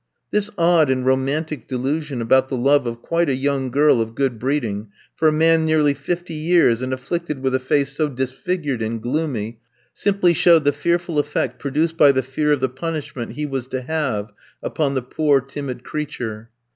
This 0.31 0.49
odd 0.57 0.89
and 0.89 1.05
romantic 1.05 1.67
delusion 1.67 2.23
about 2.23 2.49
the 2.49 2.57
love 2.57 2.87
of 2.87 3.03
quite 3.03 3.29
a 3.29 3.35
young 3.35 3.69
girl 3.69 4.01
of 4.01 4.15
good 4.15 4.39
breeding, 4.39 4.87
for 5.15 5.27
a 5.27 5.31
man 5.31 5.63
nearly 5.63 5.93
fifty 5.93 6.33
years 6.33 6.81
and 6.81 6.91
afflicted 6.91 7.43
with 7.43 7.53
a 7.53 7.59
face 7.59 7.93
so 7.95 8.09
disfigured 8.09 8.81
and 8.81 8.99
gloomy, 8.99 9.59
simply 9.93 10.33
showed 10.33 10.63
the 10.63 10.71
fearful 10.73 11.19
effect 11.19 11.59
produced 11.59 11.97
by 11.97 12.11
the 12.11 12.23
fear 12.23 12.51
of 12.51 12.61
the 12.61 12.67
punishment 12.69 13.33
he 13.33 13.45
was 13.45 13.67
to 13.67 13.81
have, 13.83 14.33
upon 14.63 14.95
the 14.95 15.03
poor, 15.03 15.39
timid 15.39 15.83
creature. 15.83 16.49